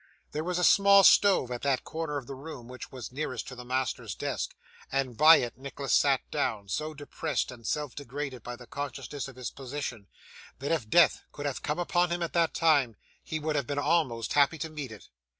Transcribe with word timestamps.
There 0.31 0.43
was 0.43 0.57
a 0.57 0.63
small 0.63 1.03
stove 1.03 1.51
at 1.51 1.61
that 1.61 1.83
corner 1.83 2.17
of 2.17 2.25
the 2.25 2.33
room 2.33 2.67
which 2.67 2.91
was 2.91 3.11
nearest 3.11 3.47
to 3.49 3.55
the 3.55 3.63
master's 3.63 4.15
desk, 4.15 4.55
and 4.91 5.15
by 5.15 5.35
it 5.35 5.59
Nicholas 5.59 5.93
sat 5.93 6.21
down, 6.31 6.69
so 6.69 6.95
depressed 6.95 7.51
and 7.51 7.67
self 7.67 7.93
degraded 7.93 8.41
by 8.41 8.55
the 8.55 8.65
consciousness 8.65 9.27
of 9.27 9.35
his 9.35 9.51
position, 9.51 10.07
that 10.57 10.71
if 10.71 10.89
death 10.89 11.21
could 11.31 11.45
have 11.45 11.61
come 11.61 11.77
upon 11.77 12.09
him 12.11 12.23
at 12.23 12.33
that 12.33 12.55
time, 12.55 12.95
he 13.23 13.37
would 13.37 13.55
have 13.55 13.67
been 13.67 13.77
almost 13.77 14.33
happy 14.33 14.57
to 14.57 14.71
meet 14.71 14.91
it. 14.91 15.07